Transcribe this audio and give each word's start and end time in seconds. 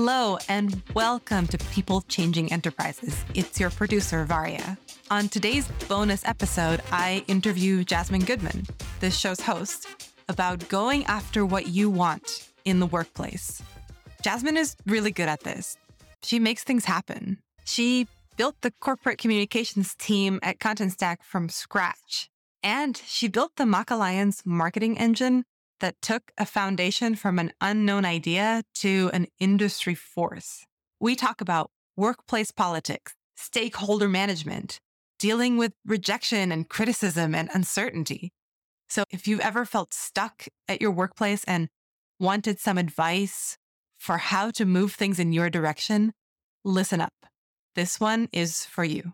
Hello, 0.00 0.38
and 0.48 0.80
welcome 0.94 1.48
to 1.48 1.58
People 1.72 2.02
Changing 2.02 2.52
Enterprises. 2.52 3.24
It's 3.34 3.58
your 3.58 3.70
producer, 3.70 4.24
Varia. 4.24 4.78
On 5.10 5.28
today's 5.28 5.66
bonus 5.88 6.24
episode, 6.24 6.80
I 6.92 7.24
interview 7.26 7.82
Jasmin 7.82 8.22
Guthmann, 8.22 8.70
this 9.00 9.18
show's 9.18 9.40
host, 9.40 9.88
about 10.28 10.68
going 10.68 11.04
after 11.06 11.44
what 11.44 11.66
you 11.66 11.90
want 11.90 12.48
in 12.64 12.78
the 12.78 12.86
workplace. 12.86 13.60
Jasmin 14.22 14.56
is 14.56 14.76
really 14.86 15.10
good 15.10 15.28
at 15.28 15.40
this. 15.40 15.76
She 16.22 16.38
makes 16.38 16.62
things 16.62 16.84
happen. 16.84 17.38
She 17.64 18.06
built 18.36 18.54
the 18.60 18.70
corporate 18.70 19.18
communications 19.18 19.96
team 19.96 20.38
at 20.44 20.60
Contentstack 20.60 21.24
from 21.24 21.48
scratch. 21.48 22.30
And 22.62 22.96
she 23.04 23.26
built 23.26 23.56
the 23.56 23.66
MACH 23.66 23.90
Alliance 23.90 24.42
marketing 24.46 24.96
engine 24.96 25.44
that 25.80 26.00
took 26.02 26.32
a 26.36 26.46
foundation 26.46 27.14
from 27.14 27.38
an 27.38 27.52
unknown 27.60 28.04
idea 28.04 28.62
to 28.74 29.10
an 29.12 29.26
industry 29.38 29.94
force. 29.94 30.64
We 31.00 31.14
talk 31.14 31.40
about 31.40 31.70
workplace 31.96 32.50
politics, 32.50 33.14
stakeholder 33.36 34.08
management, 34.08 34.80
dealing 35.18 35.56
with 35.56 35.72
rejection 35.84 36.52
and 36.52 36.68
criticism 36.68 37.34
and 37.34 37.48
uncertainty. 37.52 38.32
So 38.88 39.04
if 39.10 39.28
you've 39.28 39.40
ever 39.40 39.64
felt 39.64 39.92
stuck 39.92 40.46
at 40.66 40.80
your 40.80 40.90
workplace 40.90 41.44
and 41.44 41.68
wanted 42.18 42.58
some 42.58 42.78
advice 42.78 43.58
for 43.98 44.18
how 44.18 44.50
to 44.52 44.64
move 44.64 44.94
things 44.94 45.18
in 45.18 45.32
your 45.32 45.50
direction, 45.50 46.12
listen 46.64 47.00
up. 47.00 47.12
This 47.74 48.00
one 48.00 48.28
is 48.32 48.64
for 48.64 48.84
you. 48.84 49.12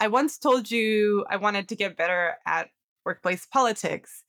I 0.00 0.08
once 0.08 0.36
told 0.36 0.70
you 0.70 1.24
I 1.30 1.36
wanted 1.36 1.68
to 1.68 1.76
get 1.76 1.96
better 1.96 2.34
at 2.44 2.70
workplace 3.04 3.46
politics. 3.46 4.24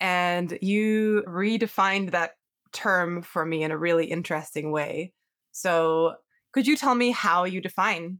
And 0.00 0.58
you 0.60 1.24
redefined 1.26 2.10
that 2.10 2.32
term 2.72 3.22
for 3.22 3.44
me 3.44 3.62
in 3.62 3.70
a 3.70 3.78
really 3.78 4.06
interesting 4.06 4.70
way. 4.70 5.12
So, 5.52 6.16
could 6.52 6.66
you 6.66 6.76
tell 6.76 6.94
me 6.94 7.10
how 7.10 7.44
you 7.44 7.60
define 7.60 8.18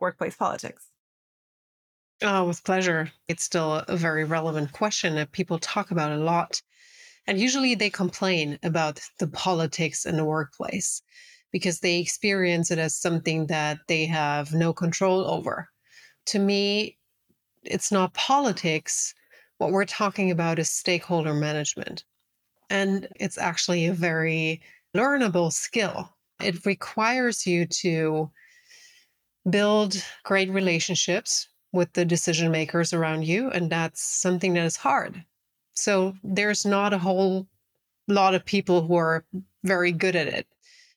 workplace 0.00 0.36
politics? 0.36 0.90
Oh, 2.22 2.46
with 2.46 2.64
pleasure. 2.64 3.12
It's 3.28 3.44
still 3.44 3.74
a 3.86 3.96
very 3.96 4.24
relevant 4.24 4.72
question 4.72 5.14
that 5.14 5.32
people 5.32 5.58
talk 5.58 5.90
about 5.90 6.12
a 6.12 6.16
lot. 6.16 6.60
And 7.26 7.38
usually 7.40 7.74
they 7.74 7.90
complain 7.90 8.58
about 8.62 9.00
the 9.18 9.28
politics 9.28 10.04
in 10.04 10.16
the 10.16 10.24
workplace 10.24 11.02
because 11.52 11.80
they 11.80 11.98
experience 11.98 12.70
it 12.70 12.78
as 12.78 12.96
something 12.96 13.46
that 13.46 13.78
they 13.86 14.06
have 14.06 14.52
no 14.52 14.72
control 14.72 15.26
over. 15.30 15.68
To 16.26 16.38
me, 16.38 16.98
it's 17.62 17.92
not 17.92 18.14
politics, 18.14 19.14
what 19.58 19.72
we're 19.72 19.84
talking 19.84 20.30
about 20.30 20.58
is 20.58 20.70
stakeholder 20.70 21.34
management. 21.34 22.04
And 22.70 23.08
it's 23.16 23.38
actually 23.38 23.86
a 23.86 23.92
very 23.92 24.62
learnable 24.96 25.52
skill. 25.52 26.14
It 26.40 26.64
requires 26.64 27.46
you 27.46 27.66
to 27.66 28.30
build 29.48 30.02
great 30.24 30.50
relationships 30.50 31.48
with 31.72 31.92
the 31.92 32.04
decision 32.04 32.50
makers 32.50 32.92
around 32.92 33.26
you. 33.26 33.50
And 33.50 33.70
that's 33.70 34.02
something 34.02 34.54
that 34.54 34.64
is 34.64 34.76
hard. 34.76 35.24
So 35.72 36.14
there's 36.22 36.64
not 36.64 36.92
a 36.92 36.98
whole 36.98 37.46
lot 38.06 38.34
of 38.34 38.44
people 38.44 38.86
who 38.86 38.96
are 38.96 39.24
very 39.64 39.92
good 39.92 40.16
at 40.16 40.28
it 40.28 40.46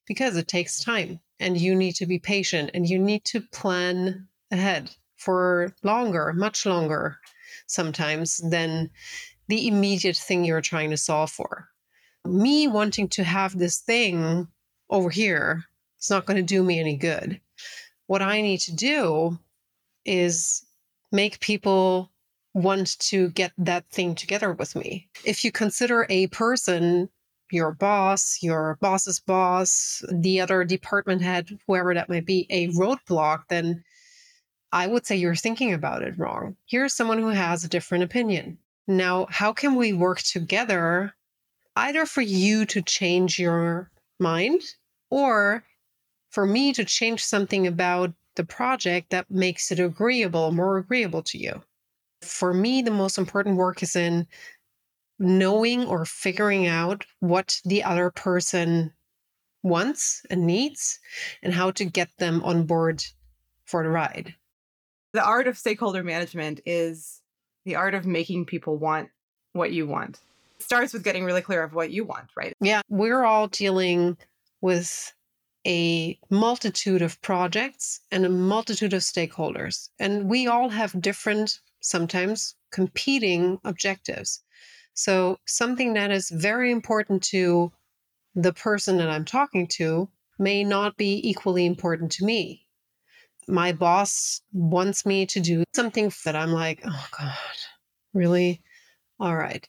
because 0.07 0.37
it 0.37 0.47
takes 0.47 0.83
time 0.83 1.19
and 1.39 1.59
you 1.59 1.75
need 1.75 1.93
to 1.95 2.05
be 2.05 2.19
patient 2.19 2.71
and 2.73 2.87
you 2.87 2.99
need 2.99 3.25
to 3.25 3.41
plan 3.41 4.27
ahead 4.51 4.91
for 5.17 5.73
longer, 5.83 6.33
much 6.33 6.65
longer 6.65 7.17
sometimes 7.71 8.37
than 8.37 8.89
the 9.47 9.67
immediate 9.67 10.17
thing 10.17 10.43
you're 10.43 10.61
trying 10.61 10.89
to 10.91 10.97
solve 10.97 11.31
for. 11.31 11.67
Me 12.25 12.67
wanting 12.67 13.07
to 13.09 13.23
have 13.23 13.57
this 13.57 13.79
thing 13.79 14.47
over 14.89 15.09
here, 15.09 15.63
it's 15.97 16.09
not 16.09 16.25
going 16.25 16.37
to 16.37 16.43
do 16.43 16.63
me 16.63 16.79
any 16.79 16.95
good. 16.95 17.39
What 18.07 18.21
I 18.21 18.41
need 18.41 18.59
to 18.61 18.75
do 18.75 19.39
is 20.05 20.65
make 21.11 21.39
people 21.39 22.11
want 22.53 22.99
to 22.99 23.29
get 23.29 23.53
that 23.57 23.89
thing 23.89 24.15
together 24.15 24.51
with 24.53 24.75
me. 24.75 25.09
If 25.25 25.43
you 25.43 25.51
consider 25.51 26.05
a 26.09 26.27
person 26.27 27.09
your 27.51 27.73
boss, 27.73 28.41
your 28.41 28.77
boss's 28.81 29.19
boss, 29.19 30.03
the 30.09 30.41
other 30.41 30.63
department 30.63 31.21
head, 31.21 31.49
whoever 31.67 31.93
that 31.93 32.09
might 32.09 32.25
be, 32.25 32.47
a 32.49 32.69
roadblock, 32.69 33.43
then 33.49 33.83
I 34.73 34.87
would 34.87 35.05
say 35.05 35.17
you're 35.17 35.35
thinking 35.35 35.73
about 35.73 36.01
it 36.01 36.17
wrong. 36.17 36.55
Here's 36.65 36.93
someone 36.93 37.17
who 37.17 37.27
has 37.27 37.63
a 37.63 37.69
different 37.69 38.05
opinion. 38.05 38.57
Now, 38.87 39.27
how 39.29 39.51
can 39.51 39.75
we 39.75 39.91
work 39.91 40.19
together 40.19 41.13
either 41.75 42.05
for 42.05 42.21
you 42.21 42.65
to 42.67 42.81
change 42.81 43.37
your 43.37 43.91
mind 44.19 44.61
or 45.09 45.65
for 46.29 46.45
me 46.45 46.71
to 46.73 46.85
change 46.85 47.23
something 47.23 47.67
about 47.67 48.13
the 48.35 48.45
project 48.45 49.09
that 49.09 49.29
makes 49.29 49.71
it 49.71 49.79
agreeable, 49.79 50.51
more 50.51 50.77
agreeable 50.77 51.23
to 51.23 51.37
you? 51.37 51.61
For 52.21 52.53
me, 52.53 52.81
the 52.81 52.91
most 52.91 53.17
important 53.17 53.57
work 53.57 53.83
is 53.83 53.95
in 53.97 54.25
knowing 55.19 55.85
or 55.85 56.05
figuring 56.05 56.67
out 56.67 57.05
what 57.19 57.59
the 57.65 57.83
other 57.83 58.09
person 58.09 58.93
wants 59.63 60.25
and 60.29 60.47
needs 60.47 60.97
and 61.43 61.53
how 61.53 61.71
to 61.71 61.83
get 61.83 62.09
them 62.17 62.41
on 62.43 62.65
board 62.65 63.03
for 63.65 63.83
the 63.83 63.89
ride 63.89 64.33
the 65.13 65.23
art 65.23 65.47
of 65.47 65.57
stakeholder 65.57 66.03
management 66.03 66.61
is 66.65 67.21
the 67.65 67.75
art 67.75 67.93
of 67.93 68.05
making 68.05 68.45
people 68.45 68.77
want 68.77 69.09
what 69.53 69.71
you 69.71 69.87
want. 69.87 70.19
It 70.59 70.63
starts 70.63 70.93
with 70.93 71.03
getting 71.03 71.25
really 71.25 71.41
clear 71.41 71.63
of 71.63 71.73
what 71.73 71.91
you 71.91 72.05
want, 72.05 72.27
right? 72.35 72.53
Yeah, 72.61 72.81
we're 72.89 73.23
all 73.23 73.47
dealing 73.47 74.17
with 74.61 75.13
a 75.67 76.17
multitude 76.29 77.01
of 77.01 77.21
projects 77.21 77.99
and 78.11 78.25
a 78.25 78.29
multitude 78.29 78.93
of 78.93 79.01
stakeholders. 79.01 79.89
And 79.99 80.29
we 80.29 80.47
all 80.47 80.69
have 80.69 80.99
different, 81.01 81.59
sometimes 81.81 82.55
competing 82.71 83.59
objectives. 83.63 84.43
So, 84.93 85.37
something 85.45 85.93
that 85.93 86.11
is 86.11 86.29
very 86.29 86.71
important 86.71 87.23
to 87.23 87.71
the 88.35 88.53
person 88.53 88.97
that 88.97 89.09
I'm 89.09 89.25
talking 89.25 89.67
to 89.75 90.09
may 90.39 90.63
not 90.63 90.97
be 90.97 91.21
equally 91.27 91.65
important 91.65 92.11
to 92.13 92.25
me 92.25 92.65
my 93.51 93.71
boss 93.71 94.41
wants 94.53 95.05
me 95.05 95.25
to 95.27 95.39
do 95.39 95.63
something 95.75 96.11
that 96.25 96.35
I'm 96.35 96.51
like, 96.51 96.81
oh 96.85 97.07
God, 97.17 97.33
really? 98.13 98.61
All 99.19 99.35
right. 99.35 99.67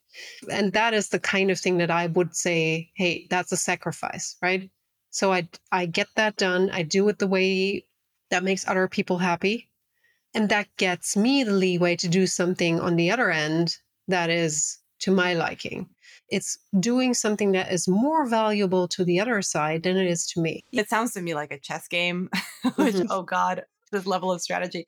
And 0.51 0.73
that 0.73 0.95
is 0.95 1.11
the 1.11 1.21
kind 1.21 1.51
of 1.51 1.61
thing 1.61 1.79
that 1.79 1.91
I 1.91 2.07
would 2.07 2.35
say, 2.35 2.91
hey, 2.95 3.27
that's 3.29 3.53
a 3.53 3.57
sacrifice, 3.57 4.37
right? 4.41 4.71
So 5.11 5.33
I 5.33 5.49
I 5.71 5.87
get 5.87 6.09
that 6.17 6.37
done. 6.37 6.71
I 6.71 6.83
do 6.83 7.09
it 7.11 7.19
the 7.19 7.27
way 7.27 7.85
that 8.31 8.45
makes 8.45 8.67
other 8.67 8.89
people 8.89 9.19
happy. 9.19 9.69
And 10.35 10.49
that 10.49 10.69
gets 10.79 11.17
me 11.17 11.45
the 11.45 11.53
leeway 11.53 11.97
to 11.97 12.09
do 12.09 12.27
something 12.27 12.81
on 12.81 12.97
the 12.97 13.11
other 13.11 13.31
end 13.31 13.77
that 14.09 14.31
is 14.31 14.79
to 15.01 15.11
my 15.11 15.35
liking. 15.35 15.89
It's 16.29 16.57
doing 16.81 17.13
something 17.13 17.53
that 17.53 17.71
is 17.71 17.87
more 17.87 18.27
valuable 18.27 18.89
to 18.89 19.05
the 19.05 19.21
other 19.21 19.43
side 19.43 19.83
than 19.83 19.99
it 19.99 20.07
is 20.07 20.27
to 20.29 20.41
me. 20.41 20.65
It 20.73 20.89
sounds 20.89 21.13
to 21.13 21.21
me 21.21 21.35
like 21.35 21.53
a 21.53 21.59
chess 21.59 21.89
game, 21.89 22.31
which, 22.77 22.95
mm-hmm. 22.95 23.07
oh 23.11 23.23
God, 23.23 23.65
this 23.93 24.07
level 24.07 24.33
of 24.33 24.41
strategy. 24.41 24.87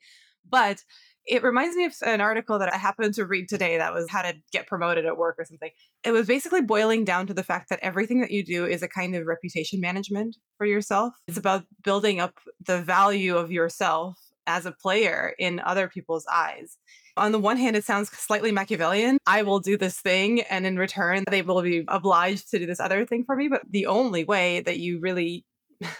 But 0.49 0.83
it 1.25 1.41
reminds 1.41 1.75
me 1.75 1.85
of 1.85 1.95
an 2.03 2.21
article 2.21 2.59
that 2.59 2.71
I 2.71 2.77
happened 2.77 3.15
to 3.15 3.25
read 3.25 3.49
today 3.49 3.77
that 3.77 3.93
was 3.93 4.07
how 4.09 4.21
to 4.21 4.35
get 4.51 4.67
promoted 4.67 5.05
at 5.05 5.17
work 5.17 5.37
or 5.39 5.45
something. 5.45 5.71
It 6.03 6.11
was 6.11 6.27
basically 6.27 6.61
boiling 6.61 7.03
down 7.03 7.25
to 7.27 7.33
the 7.33 7.43
fact 7.43 7.69
that 7.69 7.79
everything 7.81 8.21
that 8.21 8.29
you 8.29 8.43
do 8.43 8.65
is 8.65 8.83
a 8.83 8.87
kind 8.87 9.15
of 9.15 9.25
reputation 9.25 9.81
management 9.81 10.37
for 10.57 10.67
yourself. 10.67 11.13
It's 11.27 11.37
about 11.37 11.63
building 11.83 12.19
up 12.19 12.37
the 12.63 12.79
value 12.79 13.35
of 13.37 13.51
yourself 13.51 14.19
as 14.47 14.67
a 14.67 14.71
player 14.71 15.33
in 15.39 15.59
other 15.61 15.87
people's 15.87 16.27
eyes. 16.31 16.77
On 17.17 17.31
the 17.31 17.39
one 17.39 17.57
hand, 17.57 17.75
it 17.75 17.85
sounds 17.85 18.09
slightly 18.09 18.51
Machiavellian. 18.51 19.17
I 19.25 19.41
will 19.41 19.59
do 19.59 19.77
this 19.77 19.99
thing, 19.99 20.41
and 20.41 20.65
in 20.65 20.77
return, 20.77 21.23
they 21.31 21.41
will 21.41 21.61
be 21.61 21.85
obliged 21.87 22.51
to 22.51 22.59
do 22.59 22.65
this 22.65 22.79
other 22.79 23.05
thing 23.05 23.23
for 23.25 23.35
me. 23.35 23.47
But 23.47 23.61
the 23.69 23.87
only 23.87 24.25
way 24.25 24.59
that 24.59 24.77
you 24.77 24.99
really 24.99 25.45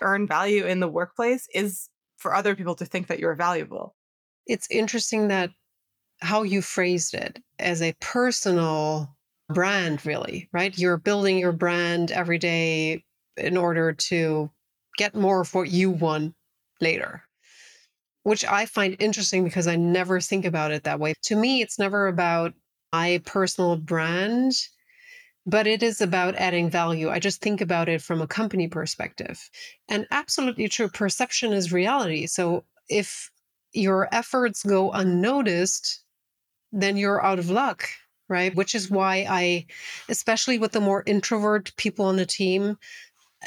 earn 0.01 0.27
value 0.27 0.65
in 0.65 0.81
the 0.81 0.87
workplace 0.87 1.47
is 1.53 1.89
for 2.17 2.33
other 2.33 2.55
people 2.55 2.75
to 2.75 2.85
think 2.85 3.07
that 3.07 3.19
you're 3.19 3.35
valuable. 3.35 3.95
It's 4.47 4.67
interesting 4.69 5.27
that 5.29 5.51
how 6.21 6.43
you 6.43 6.61
phrased 6.61 7.13
it 7.13 7.41
as 7.59 7.81
a 7.81 7.95
personal 7.99 9.15
brand, 9.49 10.05
really, 10.05 10.49
right? 10.53 10.77
You're 10.77 10.97
building 10.97 11.37
your 11.37 11.51
brand 11.51 12.11
every 12.11 12.37
day 12.37 13.03
in 13.37 13.57
order 13.57 13.93
to 13.93 14.49
get 14.97 15.15
more 15.15 15.41
of 15.41 15.53
what 15.53 15.69
you 15.69 15.89
want 15.89 16.35
later 16.79 17.23
which 18.25 18.43
I 18.43 18.65
find 18.65 18.95
interesting 18.97 19.43
because 19.43 19.67
I 19.67 19.75
never 19.75 20.19
think 20.19 20.45
about 20.45 20.71
it 20.71 20.83
that 20.83 20.99
way. 20.99 21.13
To 21.25 21.35
me, 21.35 21.61
it's 21.61 21.77
never 21.77 22.07
about 22.07 22.55
my 22.91 23.21
personal 23.23 23.77
brand, 23.77 24.53
but 25.45 25.67
it 25.67 25.83
is 25.83 26.01
about 26.01 26.35
adding 26.35 26.69
value. 26.69 27.09
I 27.09 27.19
just 27.19 27.41
think 27.41 27.61
about 27.61 27.87
it 27.87 28.01
from 28.01 28.21
a 28.21 28.27
company 28.27 28.67
perspective. 28.67 29.49
And 29.87 30.07
absolutely 30.11 30.67
true, 30.67 30.89
perception 30.89 31.53
is 31.53 31.71
reality. 31.71 32.25
So 32.25 32.63
if 32.89 33.31
your 33.73 34.09
efforts 34.11 34.63
go 34.63 34.91
unnoticed, 34.91 36.03
then 36.71 36.97
you're 36.97 37.23
out 37.23 37.39
of 37.39 37.49
luck, 37.49 37.87
right? 38.27 38.55
Which 38.55 38.73
is 38.73 38.89
why 38.89 39.27
I, 39.29 39.67
especially 40.09 40.57
with 40.57 40.71
the 40.71 40.81
more 40.81 41.03
introvert 41.05 41.75
people 41.77 42.05
on 42.05 42.15
the 42.15 42.25
team, 42.25 42.77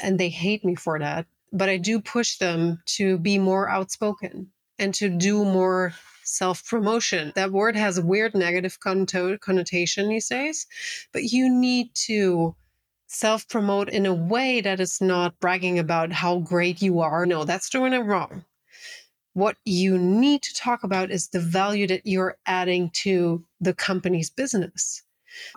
and 0.01 0.19
they 0.19 0.29
hate 0.29 0.63
me 0.63 0.75
for 0.75 0.99
that. 0.99 1.25
But 1.51 1.67
I 1.67 1.77
do 1.77 1.99
push 1.99 2.37
them 2.37 2.81
to 2.97 3.17
be 3.17 3.37
more 3.37 3.67
outspoken 3.67 4.51
and 4.77 4.93
to 4.93 5.09
do 5.09 5.43
more 5.43 5.93
self 6.29 6.65
promotion. 6.65 7.31
That 7.35 7.51
word 7.51 7.75
has 7.75 7.97
a 7.97 8.05
weird 8.05 8.35
negative 8.35 8.79
connotation 8.79 10.09
these 10.09 10.27
days, 10.27 10.67
but 11.11 11.23
you 11.23 11.49
need 11.49 11.89
to 12.05 12.55
self 13.07 13.47
promote 13.47 13.89
in 13.89 14.05
a 14.05 14.13
way 14.13 14.61
that 14.61 14.79
is 14.79 15.01
not 15.01 15.39
bragging 15.39 15.79
about 15.79 16.11
how 16.11 16.39
great 16.39 16.81
you 16.81 16.99
are. 16.99 17.25
No, 17.25 17.43
that's 17.43 17.69
doing 17.69 17.93
it 17.93 17.99
wrong. 17.99 18.45
What 19.33 19.57
you 19.65 19.97
need 19.97 20.41
to 20.43 20.53
talk 20.55 20.83
about 20.83 21.11
is 21.11 21.29
the 21.29 21.39
value 21.39 21.87
that 21.87 22.05
you're 22.05 22.37
adding 22.45 22.89
to 23.03 23.43
the 23.59 23.73
company's 23.73 24.29
business. 24.29 25.03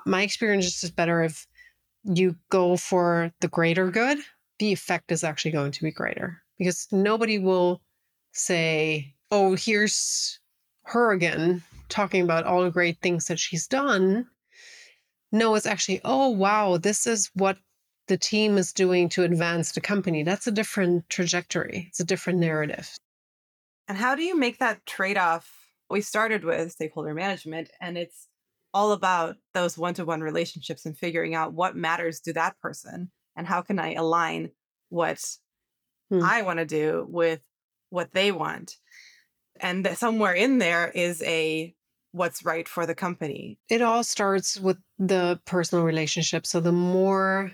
My 0.07 0.23
experience 0.23 0.83
is 0.83 0.91
better 0.91 1.23
if 1.23 1.47
you 2.05 2.37
go 2.51 2.77
for 2.77 3.33
the 3.41 3.49
greater 3.49 3.91
good, 3.91 4.19
the 4.59 4.73
effect 4.73 5.13
is 5.13 5.25
actually 5.25 5.53
going 5.53 5.73
to 5.73 5.83
be 5.83 5.91
greater 5.91 6.43
because 6.59 6.87
nobody 6.93 7.39
will 7.39 7.81
say, 8.33 9.15
oh, 9.31 9.57
here's 9.57 10.39
her 10.85 11.13
again 11.13 11.63
talking 11.89 12.23
about 12.23 12.45
all 12.45 12.63
the 12.63 12.71
great 12.71 12.99
things 13.01 13.27
that 13.27 13.39
she's 13.39 13.67
done. 13.67 14.27
No, 15.31 15.55
it's 15.55 15.67
actually, 15.67 16.01
oh, 16.05 16.31
wow, 16.31 16.79
this 16.79 17.07
is 17.07 17.31
what 17.35 17.59
the 18.09 18.17
team 18.17 18.59
is 18.59 18.73
doing 18.73 19.09
to 19.11 19.23
advance 19.23 19.73
the 19.73 19.81
company. 19.81 20.23
That's 20.23 20.47
a 20.47 20.53
different 20.53 21.09
trajectory, 21.09 21.87
it's 21.89 22.01
a 22.01 22.05
different 22.05 22.39
narrative. 22.39 22.91
And 23.89 23.99
how 23.99 24.15
do 24.15 24.23
you 24.23 24.37
make 24.37 24.59
that 24.59 24.85
trade 24.87 25.19
off? 25.19 25.51
We 25.91 26.01
started 26.01 26.45
with 26.45 26.73
stakeholder 26.73 27.15
management, 27.15 27.71
and 27.81 27.99
it's 27.99 28.29
all 28.75 28.93
about 28.93 29.37
those 29.53 29.77
one 29.77 29.95
to 29.95 30.05
one 30.05 30.23
relationships 30.23 30.87
and 30.87 30.97
figuring 30.97 31.35
out 31.35 31.53
what 31.53 31.77
matters 31.77 32.21
to 32.21 32.33
that 32.33 32.59
person 32.61 33.11
and 33.37 33.47
how 33.47 33.61
can 33.61 33.79
I 33.79 33.95
align 33.95 34.51
what 34.89 35.23
hmm. 36.11 36.23
I 36.23 36.43
want 36.43 36.59
to 36.59 36.65
do 36.65 37.07
with 37.09 37.41
what 37.91 38.13
they 38.13 38.33
want. 38.33 38.77
And 39.63 39.89
somewhere 39.97 40.35
in 40.35 40.59
there 40.59 40.89
is 40.89 41.23
a 41.23 41.75
what's 42.11 42.45
right 42.45 42.69
for 42.69 42.85
the 42.85 42.95
company. 42.95 43.59
It 43.71 43.81
all 43.81 44.05
starts 44.05 44.61
with 44.61 44.77
the 44.99 45.41
personal 45.47 45.85
relationship. 45.85 46.47
So 46.47 46.61
the 46.61 46.73
more 46.73 47.53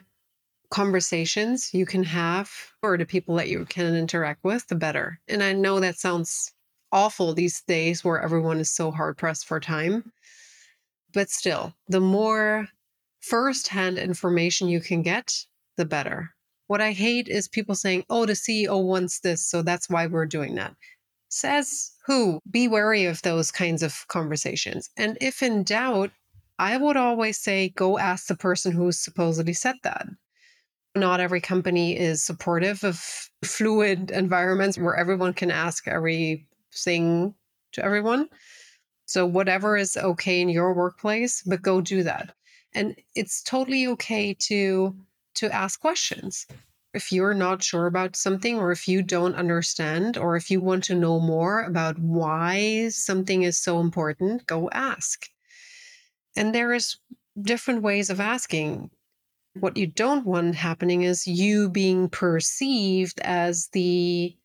conversations 0.71 1.73
you 1.73 1.87
can 1.87 2.03
have 2.03 2.51
or 2.83 2.99
the 2.99 3.07
people 3.07 3.37
that 3.37 3.49
you 3.49 3.65
can 3.67 3.95
interact 3.95 4.43
with, 4.43 4.67
the 4.67 4.75
better. 4.75 5.21
And 5.29 5.43
I 5.43 5.53
know 5.53 5.81
that 5.81 5.99
sounds 5.99 6.53
awful 6.93 7.35
these 7.35 7.63
days 7.63 8.03
where 8.03 8.21
everyone 8.21 8.59
is 8.59 8.71
so 8.71 8.91
hard 8.91 9.17
pressed 9.17 9.47
for 9.47 9.61
time. 9.61 10.13
But 11.15 11.31
still, 11.31 11.75
the 11.89 12.01
more 12.01 12.69
firsthand 13.21 13.99
information 13.99 14.69
you 14.69 14.81
can 14.81 15.03
get, 15.03 15.35
the 15.77 15.85
better. 15.85 16.31
What 16.67 16.81
I 16.81 16.93
hate 16.93 17.29
is 17.29 17.49
people 17.49 17.75
saying, 17.75 18.05
oh, 18.11 18.27
the 18.27 18.35
CEO 18.35 18.83
wants 18.85 19.21
this, 19.21 19.47
so 19.47 19.63
that's 19.63 19.89
why 19.89 20.07
we're 20.07 20.27
doing 20.27 20.55
that. 20.57 20.75
Says 21.29 21.93
who? 22.07 22.41
Be 22.51 22.69
wary 22.69 23.05
of 23.05 23.23
those 23.23 23.51
kinds 23.51 23.83
of 23.83 24.07
conversations. 24.09 24.91
And 24.97 25.19
if 25.21 25.43
in 25.43 25.63
doubt, 25.63 26.11
I 26.59 26.77
would 26.77 26.97
always 26.97 27.39
say, 27.39 27.69
go 27.71 27.99
ask 27.99 28.27
the 28.27 28.37
person 28.37 28.73
who 28.73 28.91
supposedly 28.93 29.53
said 29.53 29.77
that. 29.83 30.07
Not 30.97 31.21
every 31.21 31.41
company 31.41 31.97
is 31.97 32.25
supportive 32.25 32.83
of 32.83 33.31
fluid 33.45 34.11
environments 34.11 34.79
where 34.79 34.97
everyone 34.97 35.35
can 35.35 35.51
ask 35.51 35.87
everything 35.87 37.35
to 37.73 37.85
everyone. 37.85 38.29
So, 39.07 39.25
whatever 39.25 39.77
is 39.77 39.97
okay 39.97 40.41
in 40.41 40.49
your 40.49 40.75
workplace, 40.75 41.43
but 41.43 41.63
go 41.63 41.81
do 41.81 42.03
that. 42.03 42.35
And 42.75 42.97
it's 43.15 43.43
totally 43.43 43.87
okay 43.89 44.35
to 44.41 44.97
to 45.35 45.55
ask 45.55 45.81
questions. 45.81 46.47
If 46.94 47.12
you're 47.12 47.35
not 47.35 47.62
sure 47.62 47.87
about 47.87 48.17
something, 48.17 48.58
or 48.58 48.73
if 48.73 48.88
you 48.88 49.02
don't 49.02 49.35
understand, 49.35 50.17
or 50.17 50.37
if 50.37 50.50
you 50.50 50.61
want 50.61 50.85
to 50.85 50.94
know 50.94 51.20
more 51.20 51.62
about 51.64 51.99
why 51.99 52.88
something 52.88 53.43
is 53.43 53.58
so 53.58 53.81
important, 53.81 54.46
go 54.46 54.70
ask. 54.70 55.29
And 56.37 56.55
there 56.55 56.73
is 56.73 56.96
different 57.40 57.82
ways 57.82 58.11
of 58.11 58.20
asking. 58.20 58.90
What 59.61 59.76
you 59.76 59.87
don't 59.87 60.25
want 60.25 60.55
happening 60.55 61.02
is 61.02 61.26
you 61.26 61.69
being 61.69 62.08
perceived 62.08 63.20
as 63.20 63.69
the 63.73 64.37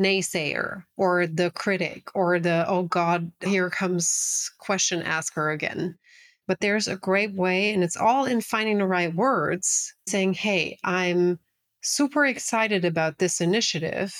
naysayer 0.00 0.84
or 0.96 1.26
the 1.26 1.50
critic 1.50 2.08
or 2.14 2.38
the, 2.38 2.64
oh 2.66 2.84
God, 2.84 3.30
here 3.42 3.68
comes 3.68 4.50
question 4.58 5.02
asker 5.02 5.50
again. 5.50 5.98
But 6.46 6.60
there's 6.60 6.88
a 6.88 6.96
great 6.96 7.34
way, 7.34 7.72
and 7.72 7.82
it's 7.82 7.96
all 7.96 8.24
in 8.26 8.40
finding 8.40 8.78
the 8.78 8.86
right 8.86 9.14
words, 9.14 9.94
saying, 10.06 10.34
hey, 10.34 10.78
I'm 10.84 11.38
super 11.84 12.26
excited 12.26 12.84
about 12.84 13.18
this 13.18 13.40
initiative. 13.40 14.14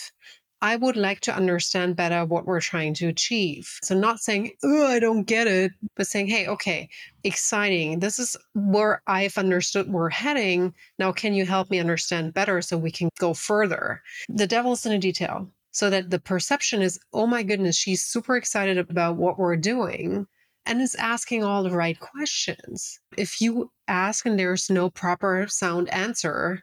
I 0.62 0.76
would 0.76 0.96
like 0.96 1.20
to 1.20 1.34
understand 1.34 1.96
better 1.96 2.24
what 2.24 2.46
we're 2.46 2.60
trying 2.60 2.94
to 2.94 3.08
achieve. 3.08 3.68
So, 3.82 3.94
not 3.94 4.20
saying, 4.20 4.52
oh, 4.62 4.86
I 4.86 4.98
don't 4.98 5.24
get 5.24 5.46
it, 5.46 5.72
but 5.94 6.06
saying, 6.06 6.28
hey, 6.28 6.46
okay, 6.46 6.88
exciting. 7.22 7.98
This 7.98 8.18
is 8.18 8.36
where 8.54 9.02
I've 9.06 9.36
understood 9.36 9.92
we're 9.92 10.08
heading. 10.08 10.72
Now, 10.98 11.12
can 11.12 11.34
you 11.34 11.44
help 11.44 11.70
me 11.70 11.80
understand 11.80 12.32
better 12.32 12.62
so 12.62 12.78
we 12.78 12.90
can 12.90 13.10
go 13.18 13.34
further? 13.34 14.02
The 14.30 14.46
devil's 14.46 14.86
in 14.86 14.92
the 14.92 14.98
detail 14.98 15.50
so 15.72 15.90
that 15.90 16.08
the 16.08 16.20
perception 16.20 16.80
is, 16.80 16.98
oh 17.12 17.26
my 17.26 17.42
goodness, 17.42 17.76
she's 17.76 18.02
super 18.02 18.36
excited 18.36 18.78
about 18.78 19.16
what 19.16 19.38
we're 19.38 19.56
doing 19.56 20.26
and 20.66 20.80
is 20.80 20.94
asking 20.94 21.44
all 21.44 21.62
the 21.62 21.70
right 21.70 21.98
questions. 21.98 23.00
If 23.18 23.40
you 23.40 23.70
ask 23.88 24.24
and 24.24 24.38
there's 24.38 24.70
no 24.70 24.88
proper 24.88 25.46
sound 25.48 25.92
answer, 25.92 26.62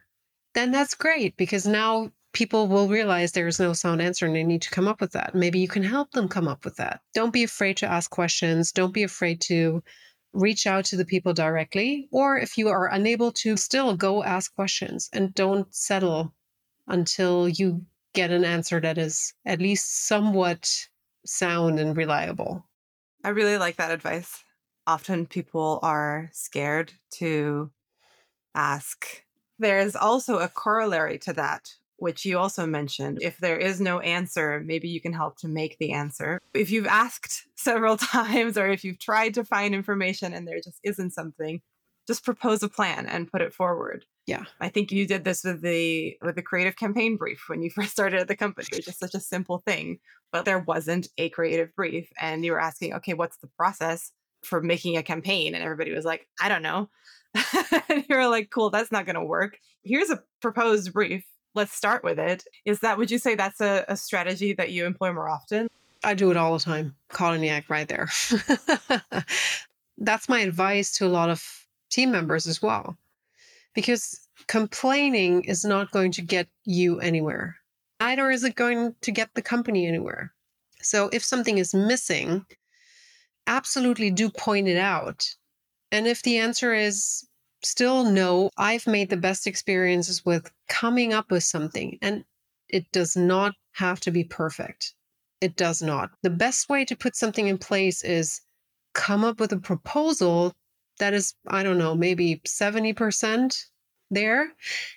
then 0.53 0.71
that's 0.71 0.95
great 0.95 1.38
because 1.38 1.65
now 1.65 2.12
people 2.33 2.68
will 2.68 2.88
realize 2.88 3.31
there's 3.31 3.59
no 3.59 3.74
sound 3.74 4.01
answer 4.01 4.25
and 4.25 4.36
they 4.36 4.44
need 4.44 4.62
to 4.62 4.69
come 4.69 4.88
up 4.88 5.01
with 5.01 5.12
that. 5.12 5.36
Maybe 5.36 5.59
you 5.59 5.68
can 5.68 5.83
help 5.83 6.12
them 6.12 6.27
come 6.27 6.48
up 6.48 6.63
with 6.65 6.77
that. 6.77 7.01
Don't 7.13 7.33
be 7.33 7.44
afraid 7.44 7.77
to 7.77 7.92
ask 7.92 8.09
questions. 8.09 8.71
Don't 8.71 8.94
be 8.94 9.03
afraid 9.03 9.42
to 9.42 9.83
reach 10.33 10.65
out 10.65 10.86
to 10.86 10.95
the 10.95 11.06
people 11.06 11.33
directly. 11.33 12.07
Or 12.12 12.38
if 12.38 12.57
you 12.57 12.69
are 12.69 12.88
unable 12.88 13.31
to, 13.33 13.57
still 13.57 13.95
go 13.95 14.24
ask 14.24 14.53
questions 14.56 15.09
and 15.12 15.33
don't 15.33 15.74
settle 15.75 16.33
until 16.88 17.50
you 17.50 17.86
get 18.13 18.31
an 18.31 18.45
answer 18.45 18.80
that 18.80 18.98
is 18.98 19.33
at 19.45 19.59
least 19.59 20.07
somewhat 20.07 20.88
sound 21.25 21.79
and 21.79 21.96
reliable. 21.96 22.65
I 23.24 23.29
really 23.29 23.58
like 23.58 23.75
that 23.77 23.91
advice. 23.91 24.43
Often 24.88 25.27
people 25.27 25.79
are 25.84 26.29
scared 26.34 26.93
to 27.15 27.72
ask. 28.55 29.24
There's 29.62 29.96
also 29.96 30.39
a 30.39 30.48
corollary 30.48 31.20
to 31.20 31.34
that, 31.34 31.75
which 31.98 32.25
you 32.25 32.39
also 32.39 32.65
mentioned. 32.65 33.20
If 33.22 33.38
there 33.38 33.58
is 33.58 33.80
no 33.80 34.00
answer, 34.00 34.60
maybe 34.65 34.89
you 34.89 35.00
can 35.00 35.13
help 35.13 35.38
to 35.38 35.48
make 35.48 35.77
the 35.77 35.91
answer. 35.91 36.39
If 36.56 36.72
you've 36.72 36.88
asked 36.88 37.46
several 37.56 37.96
times 37.96 38.58
or 38.58 38.68
if 38.68 38.84
you've 38.84 38.98
tried 38.98 39.36
to 39.36 39.46
find 39.46 39.75
information 39.75 40.34
and 40.34 40.48
there 40.48 40.60
just 40.63 40.80
isn't 40.84 41.12
something, 41.12 41.62
just 42.08 42.25
propose 42.25 42.63
a 42.63 42.70
plan 42.70 43.06
and 43.06 43.32
put 43.32 43.41
it 43.41 43.53
forward. 43.53 44.03
Yeah. 44.25 44.46
I 44.60 44.70
think 44.70 44.91
you 44.91 45.06
did 45.06 45.25
this 45.25 45.44
with 45.44 45.62
the 45.62 46.18
with 46.24 46.36
the 46.36 46.41
creative 46.41 46.75
campaign 46.75 47.15
brief 47.15 47.44
when 47.48 47.62
you 47.62 47.70
first 47.75 47.91
started 47.91 48.20
at 48.20 48.27
the 48.27 48.36
company. 48.36 48.68
It 48.72 48.77
was 48.77 48.86
just 48.86 49.00
such 49.00 49.13
a 49.13 49.20
simple 49.20 49.62
thing, 49.68 50.00
but 50.32 50.46
there 50.46 50.58
wasn't 50.58 51.08
a 51.20 51.30
creative 51.30 51.75
brief 51.75 52.12
and 52.20 52.44
you 52.44 52.53
were 52.53 52.60
asking, 52.60 52.96
"Okay, 52.96 53.13
what's 53.13 53.38
the 53.38 53.50
process 53.56 54.12
for 54.43 54.62
making 54.62 54.98
a 54.98 55.03
campaign?" 55.03 55.55
And 55.55 55.63
everybody 55.63 55.91
was 55.91 56.05
like, 56.05 56.27
"I 56.41 56.50
don't 56.50 56.63
know." 56.63 56.89
and 57.89 58.05
you're 58.10 58.27
like, 58.27 58.50
"Cool, 58.50 58.69
that's 58.69 58.91
not 58.91 59.05
going 59.05 59.15
to 59.15 59.24
work. 59.24 59.57
Here's 59.83 60.10
a 60.10 60.24
proposed 60.41 60.93
brief. 60.93 61.25
Let's 61.53 61.74
start 61.74 62.03
with 62.03 62.17
it 62.17 62.45
is 62.63 62.79
that 62.79 62.98
would 62.98 63.12
you 63.12 63.17
say 63.17 63.36
that's 63.36 63.60
a, 63.60 63.83
a 63.89 63.98
strategy 63.98 64.53
that 64.53 64.71
you 64.71 64.86
employ 64.86 65.12
more 65.12 65.27
often? 65.27 65.67
I 66.03 66.13
do 66.13 66.31
it 66.31 66.38
all 66.38 66.53
the 66.53 66.60
time. 66.60 66.95
Act 67.19 67.69
right 67.69 67.88
there. 67.88 68.10
that's 69.98 70.29
my 70.29 70.39
advice 70.39 70.98
to 70.98 71.05
a 71.05 71.10
lot 71.10 71.29
of 71.29 71.67
team 71.89 72.12
members 72.12 72.48
as 72.48 72.62
well. 72.62 72.98
Because 73.75 74.27
complaining 74.48 75.43
is 75.43 75.63
not 75.63 75.91
going 75.91 76.12
to 76.13 76.21
get 76.21 76.48
you 76.65 77.00
anywhere. 77.00 77.57
Neither 78.00 78.31
is 78.31 78.43
it 78.43 78.55
going 78.55 78.95
to 79.01 79.12
get 79.12 79.29
the 79.36 79.41
company 79.41 79.88
anywhere. 79.88 80.33
So 80.81 81.10
if 81.13 81.24
something 81.24 81.60
is 81.60 81.74
missing, 81.74 82.45
absolutely 83.48 84.12
do 84.12 84.29
point 84.29 84.67
it 84.67 84.77
out. 84.77 85.25
And 85.91 86.07
if 86.07 86.21
the 86.21 86.38
answer 86.38 86.74
is 86.74 87.27
still 87.63 88.03
no, 88.03 88.50
I've 88.57 88.88
made 88.88 89.10
the 89.10 89.17
best 89.17 89.48
experiences 89.48 90.25
with 90.25 90.51
coming 90.69 91.13
up 91.13 91.31
with 91.31 91.43
something. 91.43 91.98
And 92.01 92.24
it 92.69 92.91
does 92.91 93.15
not 93.15 93.53
have 93.74 94.00
to 94.01 94.12
be 94.12 94.24
perfect. 94.24 94.93
It 95.41 95.55
does 95.55 95.81
not. 95.81 96.12
The 96.24 96.29
best 96.29 96.69
way 96.69 96.86
to 96.86 96.95
put 96.95 97.15
something 97.15 97.48
in 97.48 97.57
place 97.57 98.03
is 98.03 98.41
come 98.93 99.24
up 99.24 99.39
with 99.39 99.51
a 99.51 99.60
proposal 99.60 100.53
that 101.00 101.13
is, 101.13 101.33
I 101.48 101.63
don't 101.63 101.77
know, 101.77 101.95
maybe 101.95 102.41
70% 102.45 103.65
there 104.12 104.51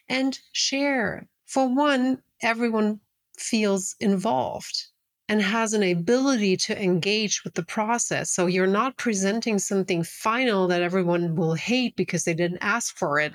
and 0.08 0.38
share. 0.52 1.26
For 1.46 1.68
one, 1.74 2.22
everyone 2.42 3.00
feels 3.38 3.96
involved 4.00 4.86
and 5.28 5.40
has 5.40 5.72
an 5.72 5.82
ability 5.82 6.56
to 6.56 6.82
engage 6.82 7.44
with 7.44 7.54
the 7.54 7.64
process. 7.64 8.30
So 8.30 8.46
you're 8.46 8.66
not 8.66 8.98
presenting 8.98 9.58
something 9.58 10.02
final 10.02 10.68
that 10.68 10.82
everyone 10.82 11.34
will 11.34 11.54
hate 11.54 11.96
because 11.96 12.24
they 12.24 12.34
didn't 12.34 12.58
ask 12.60 12.96
for 12.96 13.18
it. 13.18 13.34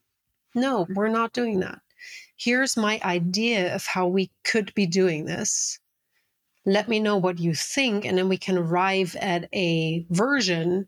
No, 0.53 0.83
mm-hmm. 0.83 0.93
we're 0.93 1.09
not 1.09 1.33
doing 1.33 1.59
that. 1.61 1.79
here's 2.37 2.77
my 2.77 3.01
idea 3.03 3.75
of 3.75 3.85
how 3.85 4.07
we 4.07 4.31
could 4.43 4.73
be 4.73 4.85
doing 4.85 5.25
this. 5.25 5.79
Let 6.65 6.87
me 6.87 6.99
know 6.99 7.17
what 7.17 7.39
you 7.39 7.53
think, 7.53 8.05
and 8.05 8.17
then 8.17 8.29
we 8.29 8.37
can 8.37 8.57
arrive 8.57 9.15
at 9.19 9.49
a 9.53 10.05
version 10.09 10.87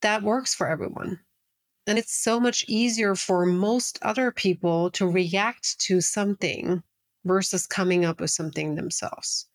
that 0.00 0.22
works 0.22 0.54
for 0.54 0.66
everyone. 0.66 1.20
And 1.86 1.98
it's 1.98 2.14
so 2.14 2.40
much 2.40 2.64
easier 2.66 3.14
for 3.14 3.44
most 3.46 3.98
other 4.02 4.30
people 4.30 4.90
to 4.92 5.06
react 5.06 5.78
to 5.80 6.00
something 6.00 6.82
versus 7.24 7.66
coming 7.66 8.04
up 8.04 8.20
with 8.20 8.30
something 8.30 8.74
themselves. 8.74 9.46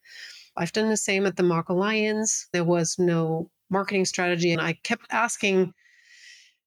I've 0.59 0.73
done 0.73 0.89
the 0.89 0.97
same 0.97 1.25
at 1.25 1.37
the 1.37 1.43
MACH 1.43 1.69
Alliance. 1.69 2.47
There 2.51 2.65
was 2.65 2.99
no 2.99 3.49
marketing 3.69 4.03
strategy, 4.03 4.51
and 4.51 4.61
I 4.61 4.73
kept 4.83 5.05
asking, 5.09 5.73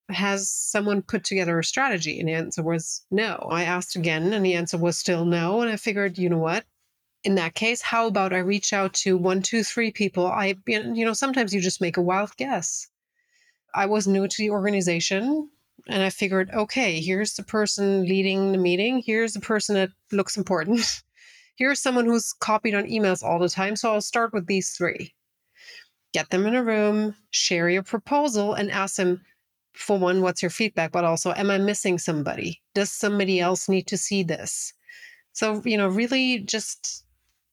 Has 0.09 0.49
someone 0.49 1.03
put 1.03 1.23
together 1.23 1.59
a 1.59 1.63
strategy? 1.63 2.19
And 2.19 2.27
the 2.27 2.33
answer 2.33 2.63
was 2.63 3.05
no. 3.11 3.47
I 3.51 3.65
asked 3.65 3.95
again, 3.95 4.33
and 4.33 4.43
the 4.43 4.55
answer 4.55 4.79
was 4.79 4.97
still 4.97 5.25
no. 5.25 5.61
And 5.61 5.71
I 5.71 5.75
figured, 5.77 6.17
you 6.17 6.27
know 6.27 6.39
what? 6.39 6.65
In 7.23 7.35
that 7.35 7.53
case, 7.53 7.83
how 7.83 8.07
about 8.07 8.33
I 8.33 8.39
reach 8.39 8.73
out 8.73 8.93
to 8.95 9.15
one, 9.15 9.43
two, 9.43 9.63
three 9.63 9.91
people? 9.91 10.25
I, 10.25 10.55
you 10.65 11.05
know, 11.05 11.13
sometimes 11.13 11.53
you 11.53 11.61
just 11.61 11.79
make 11.79 11.97
a 11.97 12.01
wild 12.01 12.35
guess. 12.35 12.87
I 13.75 13.85
was 13.85 14.07
new 14.07 14.27
to 14.27 14.37
the 14.37 14.49
organization 14.49 15.49
and 15.87 16.01
I 16.01 16.09
figured, 16.09 16.49
okay, 16.51 16.99
here's 16.99 17.35
the 17.35 17.43
person 17.43 18.05
leading 18.05 18.51
the 18.51 18.57
meeting. 18.57 19.03
Here's 19.05 19.33
the 19.33 19.39
person 19.39 19.75
that 19.75 19.91
looks 20.11 20.35
important. 20.35 21.03
here's 21.55 21.81
someone 21.81 22.05
who's 22.05 22.33
copied 22.33 22.75
on 22.75 22.85
emails 22.85 23.23
all 23.23 23.39
the 23.39 23.49
time. 23.49 23.75
So 23.75 23.93
I'll 23.93 24.01
start 24.01 24.33
with 24.33 24.47
these 24.47 24.71
three. 24.71 25.13
Get 26.13 26.29
them 26.29 26.45
in 26.45 26.55
a 26.55 26.63
room, 26.63 27.15
share 27.31 27.69
your 27.69 27.83
proposal, 27.83 28.53
and 28.53 28.69
ask 28.71 28.95
them, 28.95 29.21
for 29.73 29.97
one, 29.97 30.21
what's 30.21 30.43
your 30.43 30.51
feedback? 30.51 30.91
But 30.91 31.03
also, 31.03 31.33
am 31.33 31.49
I 31.49 31.57
missing 31.57 31.97
somebody? 31.97 32.61
Does 32.75 32.91
somebody 32.91 33.39
else 33.39 33.67
need 33.67 33.87
to 33.87 33.97
see 33.97 34.21
this? 34.21 34.71
So, 35.31 35.63
you 35.65 35.77
know, 35.77 35.87
really 35.87 36.39
just 36.39 37.03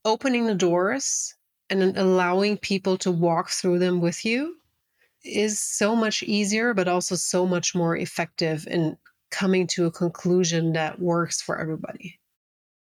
opening 0.04 0.46
the 0.46 0.54
doors 0.54 1.34
and 1.70 1.96
allowing 1.96 2.58
people 2.58 2.98
to 2.98 3.10
walk 3.10 3.48
through 3.48 3.78
them 3.78 4.02
with 4.02 4.24
you 4.26 4.56
is 5.24 5.58
so 5.58 5.96
much 5.96 6.22
easier, 6.22 6.74
but 6.74 6.88
also 6.88 7.14
so 7.14 7.46
much 7.46 7.74
more 7.74 7.96
effective 7.96 8.66
in 8.66 8.98
coming 9.30 9.66
to 9.68 9.86
a 9.86 9.90
conclusion 9.90 10.74
that 10.74 11.00
works 11.00 11.40
for 11.40 11.58
everybody. 11.58 12.19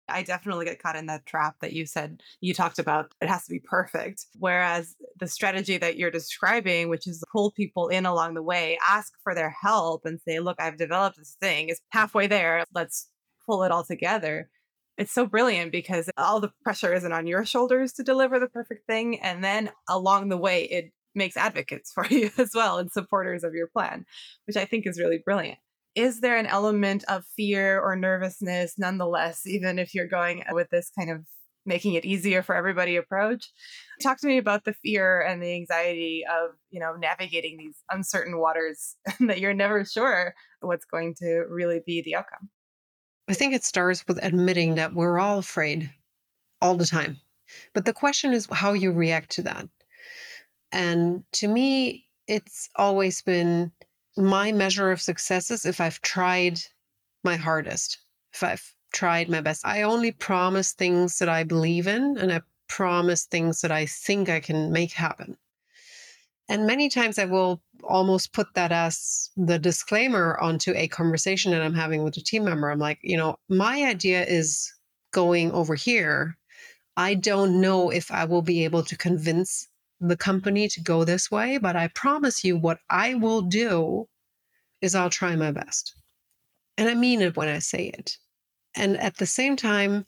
I 0.08 0.23
definitely 0.23 0.66
get 0.66 0.82
caught 0.82 0.96
in 0.96 1.06
that 1.06 1.26
trap 1.26 1.56
that 1.61 1.73
you 1.73 1.87
said 1.87 2.23
you 2.40 2.54
talked 2.54 2.78
about. 2.78 3.12
It 3.20 3.28
has 3.28 3.44
to 3.44 3.50
be 3.50 3.61
perfect. 3.61 4.26
Whereas 4.38 4.94
the 5.18 5.26
strategy 5.26 5.78
that 5.78 5.96
you're 5.96 6.11
describing, 6.11 6.88
which 6.88 7.06
is 7.06 7.23
pull 7.32 7.52
people 7.52 7.88
in 7.88 8.06
along 8.06 8.34
the 8.34 8.42
way, 8.42 8.78
ask 8.87 9.12
for 9.23 9.34
their 9.34 9.54
help 9.62 10.04
and 10.04 10.20
say, 10.20 10.40
look, 10.40 10.61
I've 10.61 10.76
developed 10.76 11.18
this 11.18 11.37
thing, 11.40 11.68
is 11.68 11.80
halfway 11.90 12.26
there. 12.26 12.64
Let's 12.75 13.08
pull 13.46 13.62
it 13.62 13.73
all 13.73 13.84
together. 13.84 14.50
It's 14.96 15.12
so 15.12 15.26
brilliant 15.26 15.73
because 15.73 16.08
all 16.16 16.40
the 16.40 16.52
pressure 16.62 16.94
isn't 16.94 17.12
on 17.12 17.26
your 17.26 17.44
shoulders 17.44 17.92
to 17.94 18.04
deliver 18.04 18.38
the 18.38 18.49
perfect 18.49 18.87
thing. 18.87 19.20
And 19.20 19.42
then 19.42 19.70
along 19.88 20.28
the 20.28 20.37
way, 20.37 20.64
it 20.64 20.92
makes 21.14 21.37
advocates 21.37 21.92
for 21.94 22.06
you 22.06 22.30
as 22.38 22.50
well 22.54 22.78
and 22.78 22.90
supporters 22.92 23.44
of 23.44 23.54
your 23.54 23.68
plan, 23.68 24.04
which 24.46 24.56
I 24.56 24.64
think 24.64 24.87
is 24.87 25.00
really 25.00 25.18
brilliant. 25.25 25.58
Is 25.94 26.20
there 26.20 26.36
an 26.36 26.46
element 26.46 27.04
of 27.08 27.24
fear 27.36 27.80
or 27.80 27.94
nervousness 27.96 28.74
nonetheless, 28.78 29.46
even 29.46 29.78
if 29.78 29.94
you're 29.94 30.08
going 30.08 30.42
with 30.50 30.70
this 30.70 30.90
kind 30.96 31.10
of 31.10 31.24
making 31.66 31.94
it 31.94 32.04
easier 32.04 32.42
for 32.42 32.54
everybody 32.54 32.96
approach? 32.96 33.50
Talk 34.02 34.18
to 34.20 34.26
me 34.26 34.38
about 34.38 34.64
the 34.64 34.74
fear 34.74 35.20
and 35.20 35.42
the 35.42 35.54
anxiety 35.54 36.24
of, 36.28 36.50
you 36.70 36.80
know, 36.80 36.94
navigating 36.94 37.56
these 37.56 37.76
uncertain 37.90 38.38
waters 38.38 38.96
that 39.20 39.40
you're 39.40 39.54
never 39.54 39.84
sure 39.84 40.34
what's 40.60 40.84
going 40.84 41.14
to 41.20 41.44
really 41.48 41.80
be 41.86 42.02
the 42.02 42.16
outcome. 42.16 42.50
I 43.28 43.34
think 43.34 43.54
it 43.54 43.64
starts 43.64 44.04
with 44.06 44.18
admitting 44.22 44.74
that 44.74 44.94
we're 44.94 45.18
all 45.18 45.38
afraid 45.38 45.90
all 46.60 46.74
the 46.74 46.86
time. 46.86 47.18
But 47.72 47.84
the 47.84 47.92
question 47.92 48.32
is 48.32 48.48
how 48.50 48.72
you 48.72 48.92
react 48.92 49.30
to 49.32 49.42
that. 49.42 49.68
And 50.72 51.24
to 51.34 51.48
me, 51.48 52.06
it's 52.26 52.68
always 52.76 53.22
been 53.22 53.70
my 54.16 54.52
measure 54.52 54.90
of 54.90 55.00
success 55.00 55.50
is 55.50 55.66
if 55.66 55.80
I've 55.80 56.00
tried 56.00 56.61
my 57.23 57.37
hardest, 57.37 57.99
if 58.33 58.42
I've 58.42 58.75
tried 58.92 59.28
my 59.28 59.40
best. 59.40 59.66
I 59.66 59.83
only 59.83 60.12
promise 60.12 60.73
things 60.73 61.18
that 61.18 61.28
I 61.28 61.44
believe 61.44 61.87
in 61.87 62.16
and 62.16 62.33
I 62.33 62.42
promise 62.68 63.25
things 63.25 63.61
that 63.61 63.73
I 63.73 63.87
think 63.87 64.28
I 64.28 64.40
can 64.40 64.73
make 64.73 64.92
happen. 64.92 65.37
And 66.49 66.66
many 66.66 66.88
times 66.88 67.18
I 67.18 67.25
will 67.25 67.62
almost 67.83 68.33
put 68.33 68.54
that 68.54 68.71
as 68.71 69.30
the 69.37 69.59
disclaimer 69.59 70.38
onto 70.40 70.73
a 70.75 70.88
conversation 70.88 71.52
that 71.52 71.62
I'm 71.62 71.75
having 71.75 72.04
with 72.04 72.16
a 72.16 72.21
team 72.21 72.44
member. 72.44 72.71
I'm 72.71 72.78
like, 72.78 72.99
you 73.02 73.16
know, 73.16 73.37
my 73.49 73.85
idea 73.85 74.25
is 74.25 74.73
going 75.12 75.52
over 75.52 75.75
here. 75.75 76.37
I 76.97 77.14
don't 77.14 77.61
know 77.61 77.90
if 77.90 78.11
I 78.11 78.25
will 78.25 78.42
be 78.42 78.64
able 78.64 78.83
to 78.85 78.97
convince 78.97 79.68
the 80.00 80.16
company 80.16 80.68
to 80.68 80.80
go 80.80 81.04
this 81.04 81.30
way, 81.30 81.58
but 81.58 81.76
I 81.76 81.88
promise 81.88 82.44
you 82.44 82.56
what 82.56 82.78
I 82.90 83.14
will 83.14 83.42
do 83.42 84.08
is 84.80 84.94
I'll 84.94 85.10
try 85.10 85.34
my 85.36 85.50
best. 85.50 85.94
And 86.76 86.88
I 86.88 86.94
mean 86.94 87.22
it 87.22 87.36
when 87.36 87.48
I 87.48 87.60
say 87.60 87.86
it. 87.86 88.18
And 88.76 88.98
at 88.98 89.16
the 89.16 89.26
same 89.26 89.56
time, 89.56 90.06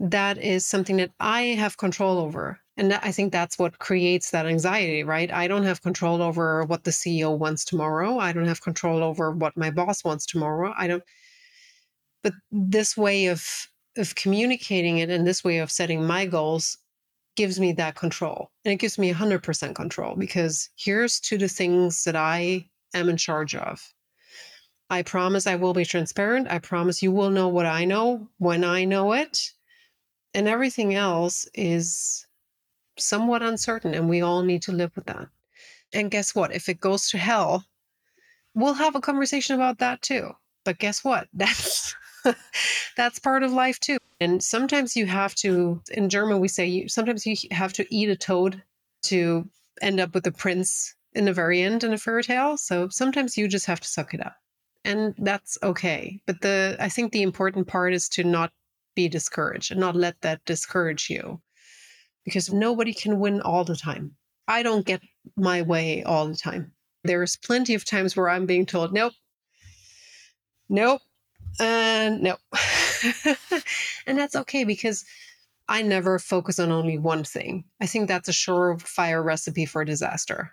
that 0.00 0.38
is 0.38 0.66
something 0.66 0.96
that 0.96 1.10
I 1.20 1.42
have 1.42 1.76
control 1.76 2.18
over. 2.18 2.60
And 2.76 2.94
I 2.94 3.10
think 3.10 3.32
that's 3.32 3.58
what 3.58 3.78
creates 3.80 4.30
that 4.30 4.46
anxiety, 4.46 5.02
right? 5.02 5.32
I 5.32 5.48
don't 5.48 5.64
have 5.64 5.82
control 5.82 6.22
over 6.22 6.64
what 6.64 6.84
the 6.84 6.92
CEO 6.92 7.36
wants 7.36 7.64
tomorrow. 7.64 8.18
I 8.18 8.32
don't 8.32 8.46
have 8.46 8.62
control 8.62 9.02
over 9.02 9.32
what 9.32 9.56
my 9.56 9.70
boss 9.70 10.04
wants 10.04 10.24
tomorrow. 10.24 10.72
I 10.76 10.86
don't. 10.86 11.02
But 12.22 12.34
this 12.50 12.96
way 12.96 13.26
of 13.26 13.68
of 13.96 14.14
communicating 14.14 14.98
it 14.98 15.10
and 15.10 15.26
this 15.26 15.42
way 15.42 15.58
of 15.58 15.70
setting 15.70 16.06
my 16.06 16.24
goals 16.24 16.78
gives 17.38 17.60
me 17.60 17.70
that 17.70 17.94
control. 17.94 18.50
And 18.64 18.72
it 18.72 18.80
gives 18.80 18.98
me 18.98 19.12
100% 19.12 19.72
control 19.76 20.16
because 20.16 20.70
here's 20.76 21.20
to 21.20 21.38
the 21.38 21.46
things 21.46 22.02
that 22.02 22.16
I 22.16 22.68
am 22.94 23.08
in 23.08 23.16
charge 23.16 23.54
of. 23.54 23.94
I 24.90 25.02
promise 25.02 25.46
I 25.46 25.54
will 25.54 25.72
be 25.72 25.84
transparent. 25.84 26.50
I 26.50 26.58
promise 26.58 27.00
you 27.00 27.12
will 27.12 27.30
know 27.30 27.46
what 27.46 27.64
I 27.64 27.84
know 27.84 28.26
when 28.38 28.64
I 28.64 28.84
know 28.84 29.12
it. 29.12 29.52
And 30.34 30.48
everything 30.48 30.96
else 30.96 31.48
is 31.54 32.26
somewhat 32.98 33.44
uncertain, 33.44 33.94
and 33.94 34.08
we 34.08 34.20
all 34.20 34.42
need 34.42 34.62
to 34.62 34.72
live 34.72 34.90
with 34.96 35.06
that. 35.06 35.28
And 35.92 36.10
guess 36.10 36.34
what? 36.34 36.52
If 36.52 36.68
it 36.68 36.80
goes 36.80 37.08
to 37.10 37.18
hell, 37.18 37.64
we'll 38.52 38.74
have 38.74 38.96
a 38.96 39.00
conversation 39.00 39.54
about 39.54 39.78
that 39.78 40.02
too. 40.02 40.32
But 40.64 40.78
guess 40.78 41.04
what? 41.04 41.28
That's 41.32 41.94
that's 42.96 43.18
part 43.18 43.42
of 43.42 43.52
life 43.52 43.78
too. 43.80 43.98
And 44.20 44.42
sometimes 44.42 44.96
you 44.96 45.06
have 45.06 45.34
to, 45.36 45.82
in 45.90 46.08
German, 46.08 46.40
we 46.40 46.48
say 46.48 46.66
you, 46.66 46.88
sometimes 46.88 47.26
you 47.26 47.36
have 47.52 47.72
to 47.74 47.86
eat 47.94 48.08
a 48.08 48.16
toad 48.16 48.62
to 49.02 49.48
end 49.80 50.00
up 50.00 50.14
with 50.14 50.26
a 50.26 50.32
prince 50.32 50.94
in 51.14 51.24
the 51.24 51.32
very 51.32 51.62
end 51.62 51.84
in 51.84 51.92
a 51.92 51.98
fairy 51.98 52.22
tale. 52.22 52.56
So 52.56 52.88
sometimes 52.88 53.36
you 53.36 53.48
just 53.48 53.66
have 53.66 53.80
to 53.80 53.88
suck 53.88 54.14
it 54.14 54.24
up. 54.24 54.36
And 54.84 55.14
that's 55.18 55.58
okay. 55.62 56.20
But 56.26 56.40
the 56.40 56.76
I 56.80 56.88
think 56.88 57.12
the 57.12 57.22
important 57.22 57.66
part 57.66 57.92
is 57.92 58.08
to 58.10 58.24
not 58.24 58.52
be 58.94 59.08
discouraged 59.08 59.70
and 59.70 59.80
not 59.80 59.96
let 59.96 60.20
that 60.22 60.44
discourage 60.44 61.10
you. 61.10 61.40
Because 62.24 62.52
nobody 62.52 62.92
can 62.92 63.18
win 63.18 63.40
all 63.40 63.64
the 63.64 63.76
time. 63.76 64.16
I 64.46 64.62
don't 64.62 64.86
get 64.86 65.00
my 65.36 65.62
way 65.62 66.02
all 66.02 66.26
the 66.26 66.36
time. 66.36 66.72
There's 67.04 67.36
plenty 67.36 67.74
of 67.74 67.84
times 67.84 68.16
where 68.16 68.28
I'm 68.28 68.46
being 68.46 68.66
told, 68.66 68.92
nope, 68.92 69.12
nope, 70.68 71.00
and 71.58 72.22
no. 72.22 72.36
and 74.06 74.18
that's 74.18 74.36
okay 74.36 74.64
because 74.64 75.04
I 75.68 75.82
never 75.82 76.18
focus 76.18 76.58
on 76.58 76.72
only 76.72 76.98
one 76.98 77.24
thing. 77.24 77.64
I 77.80 77.86
think 77.86 78.08
that's 78.08 78.28
a 78.28 78.32
surefire 78.32 79.24
recipe 79.24 79.66
for 79.66 79.84
disaster. 79.84 80.52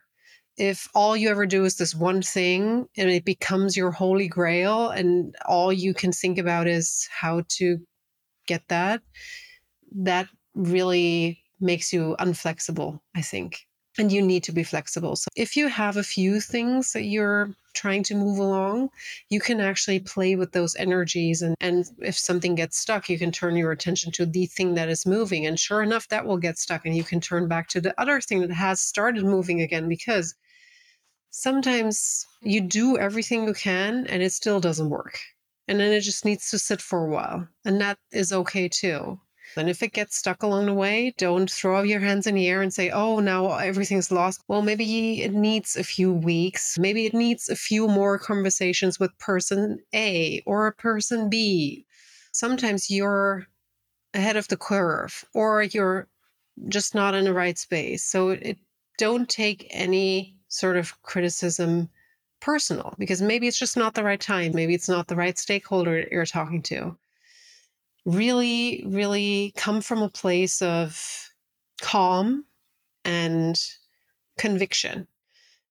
If 0.57 0.87
all 0.95 1.17
you 1.17 1.29
ever 1.29 1.45
do 1.45 1.65
is 1.65 1.75
this 1.75 1.93
one 1.93 2.21
thing 2.21 2.87
and 2.97 3.09
it 3.09 3.25
becomes 3.25 3.75
your 3.75 3.91
holy 3.91 4.27
grail, 4.27 4.89
and 4.89 5.35
all 5.45 5.71
you 5.71 5.93
can 5.93 6.11
think 6.11 6.37
about 6.37 6.67
is 6.67 7.07
how 7.11 7.43
to 7.57 7.77
get 8.47 8.63
that, 8.69 9.01
that 9.97 10.27
really 10.53 11.43
makes 11.59 11.91
you 11.91 12.15
unflexible, 12.19 12.99
I 13.15 13.21
think 13.21 13.65
and 13.97 14.11
you 14.11 14.21
need 14.21 14.43
to 14.43 14.51
be 14.51 14.63
flexible. 14.63 15.15
So 15.15 15.27
if 15.35 15.55
you 15.55 15.67
have 15.67 15.97
a 15.97 16.03
few 16.03 16.41
things 16.41 16.93
that 16.93 17.03
you're 17.03 17.49
trying 17.73 18.03
to 18.03 18.15
move 18.15 18.39
along, 18.39 18.89
you 19.29 19.39
can 19.39 19.59
actually 19.59 19.99
play 19.99 20.35
with 20.35 20.51
those 20.51 20.75
energies. 20.75 21.41
And, 21.41 21.55
and 21.59 21.85
if 21.99 22.17
something 22.17 22.55
gets 22.55 22.77
stuck, 22.77 23.09
you 23.09 23.19
can 23.19 23.31
turn 23.31 23.55
your 23.55 23.71
attention 23.71 24.11
to 24.13 24.25
the 24.25 24.45
thing 24.45 24.75
that 24.75 24.89
is 24.89 25.05
moving. 25.05 25.45
And 25.45 25.59
sure 25.59 25.83
enough, 25.83 26.07
that 26.09 26.25
will 26.25 26.37
get 26.37 26.57
stuck. 26.57 26.85
And 26.85 26.95
you 26.95 27.03
can 27.03 27.19
turn 27.19 27.47
back 27.47 27.67
to 27.69 27.81
the 27.81 27.99
other 27.99 28.21
thing 28.21 28.41
that 28.41 28.51
has 28.51 28.81
started 28.81 29.23
moving 29.23 29.61
again 29.61 29.87
because 29.87 30.35
sometimes 31.29 32.25
you 32.41 32.61
do 32.61 32.97
everything 32.97 33.45
you 33.45 33.53
can 33.53 34.07
and 34.07 34.23
it 34.23 34.31
still 34.31 34.59
doesn't 34.59 34.89
work. 34.89 35.19
And 35.67 35.79
then 35.79 35.91
it 35.91 36.01
just 36.01 36.25
needs 36.25 36.49
to 36.51 36.59
sit 36.59 36.81
for 36.81 37.05
a 37.05 37.09
while. 37.09 37.47
And 37.65 37.81
that 37.81 37.97
is 38.11 38.31
okay 38.31 38.69
too. 38.69 39.19
And 39.57 39.69
if 39.69 39.81
it 39.83 39.93
gets 39.93 40.17
stuck 40.17 40.43
along 40.43 40.65
the 40.67 40.73
way, 40.73 41.13
don't 41.17 41.49
throw 41.49 41.81
your 41.83 41.99
hands 41.99 42.27
in 42.27 42.35
the 42.35 42.47
air 42.47 42.61
and 42.61 42.73
say, 42.73 42.89
oh, 42.89 43.19
now 43.19 43.53
everything's 43.53 44.11
lost. 44.11 44.41
Well, 44.47 44.61
maybe 44.61 45.21
it 45.21 45.33
needs 45.33 45.75
a 45.75 45.83
few 45.83 46.11
weeks. 46.13 46.77
Maybe 46.77 47.05
it 47.05 47.13
needs 47.13 47.49
a 47.49 47.55
few 47.55 47.87
more 47.87 48.17
conversations 48.19 48.99
with 48.99 49.17
person 49.17 49.79
A 49.93 50.41
or 50.45 50.71
person 50.73 51.29
B. 51.29 51.85
sometimes 52.31 52.91
you're 52.91 53.47
ahead 54.13 54.35
of 54.37 54.47
the 54.49 54.57
curve 54.57 55.25
or 55.33 55.63
you're 55.63 56.07
just 56.69 56.95
not 56.95 57.15
in 57.15 57.25
the 57.25 57.33
right 57.33 57.57
space. 57.57 58.03
So 58.03 58.29
it 58.29 58.57
don't 58.97 59.29
take 59.29 59.67
any 59.71 60.37
sort 60.47 60.77
of 60.77 61.01
criticism 61.01 61.89
personal 62.41 62.93
because 62.97 63.21
maybe 63.21 63.47
it's 63.47 63.59
just 63.59 63.77
not 63.77 63.93
the 63.93 64.03
right 64.03 64.19
time. 64.19 64.51
Maybe 64.53 64.75
it's 64.75 64.89
not 64.89 65.07
the 65.07 65.15
right 65.15 65.37
stakeholder 65.37 66.07
you're 66.11 66.25
talking 66.25 66.61
to. 66.63 66.97
Really, 68.05 68.83
really 68.87 69.53
come 69.55 69.81
from 69.81 70.01
a 70.01 70.09
place 70.09 70.61
of 70.61 71.31
calm 71.81 72.45
and 73.03 73.59
conviction. 74.37 75.07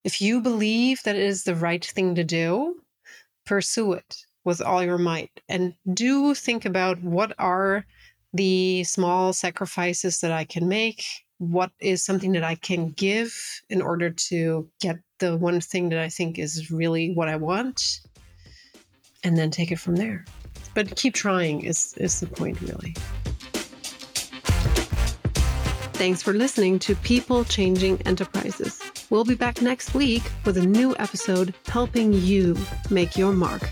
If 0.03 0.21
you 0.21 0.41
believe 0.41 1.03
that 1.05 1.17
it 1.17 1.23
is 1.23 1.45
the 1.45 1.55
right 1.55 1.85
thing 1.85 2.15
to 2.17 2.25
do, 2.25 2.83
pursue 3.47 3.93
it 3.95 4.17
with 4.45 4.61
all 4.61 4.83
your 4.83 4.99
might 4.99 5.41
and 5.49 5.75
do 5.95 6.35
think 6.35 6.65
about 6.65 7.03
what 7.03 7.33
are 7.39 7.87
the 8.35 8.85
small 8.85 9.33
sacrifices 9.33 10.21
that 10.21 10.33
I 10.33 10.45
can 10.45 10.69
make 10.69 11.05
what 11.39 11.71
is 11.81 12.03
something 12.03 12.33
that 12.33 12.45
I 12.45 12.55
can 12.55 12.91
give 12.91 13.35
in 13.69 13.83
order 13.83 14.11
to 14.11 14.69
get 14.81 14.97
the 15.19 15.37
one 15.37 15.61
thing 15.61 15.89
that 15.91 15.99
I 15.99 16.09
think 16.09 16.39
is 16.39 16.71
really 16.71 17.13
what 17.13 17.29
I 17.29 17.37
want, 17.37 18.01
and 19.23 19.37
then 19.37 19.51
take 19.51 19.73
it 19.73 19.79
from 19.79 19.97
there. 19.97 20.25
But 20.75 20.97
keep 20.97 21.15
trying 21.15 21.63
is, 21.63 21.95
is 21.97 22.21
the 22.21 22.27
point, 22.27 22.61
really. 22.61 22.95
Thanks 25.95 26.23
for 26.23 26.33
listening 26.33 26.81
to 26.81 26.97
People 26.97 27.45
Changing 27.45 28.03
Enterprises. 28.03 28.81
We'll 29.11 29.25
be 29.25 29.37
back 29.37 29.63
next 29.63 29.95
week 29.95 30.23
with 30.45 30.57
a 30.57 30.67
new 30.67 30.97
episode 30.99 31.55
helping 31.67 32.13
you 32.13 32.57
make 32.91 33.17
your 33.17 33.33
mark. 33.33 33.71